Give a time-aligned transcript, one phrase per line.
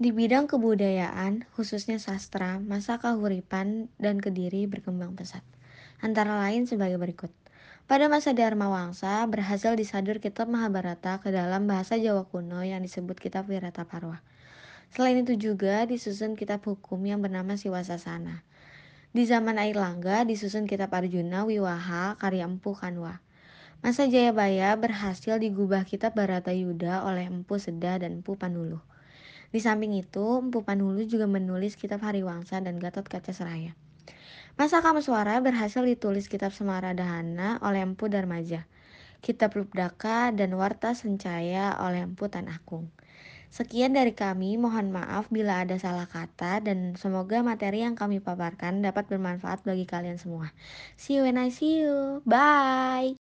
[0.00, 5.44] Di bidang kebudayaan, khususnya sastra, masa kahuripan dan Kediri berkembang pesat.
[6.00, 7.28] Antara lain sebagai berikut.
[7.84, 13.20] Pada masa Dharma Wangsa, berhasil disadur kitab Mahabharata ke dalam bahasa Jawa kuno yang disebut
[13.20, 14.24] kitab Wirataparwa.
[14.88, 18.40] Selain itu juga disusun kitab hukum yang bernama Siwasasana.
[19.12, 23.20] Di zaman Airlangga disusun kitab Arjuna Wiwaha karya Empu Kanwa.
[23.84, 28.80] Masa Jayabaya berhasil digubah kitab Baratayuda oleh Empu Sedah dan Empu Panuluh.
[29.50, 33.74] Di samping itu, Empu Panulu juga menulis kitab Hariwangsa dan Gatot Kaca Seraya.
[34.54, 38.66] Masa Kameswara berhasil ditulis kitab Semaradahana oleh Empu Darmaja,
[39.18, 42.90] kitab Lubdaka dan Warta Sencaya oleh Empu Tan Akung.
[43.50, 48.78] Sekian dari kami, mohon maaf bila ada salah kata dan semoga materi yang kami paparkan
[48.78, 50.54] dapat bermanfaat bagi kalian semua.
[50.94, 52.22] See you when I see you.
[52.22, 53.19] Bye.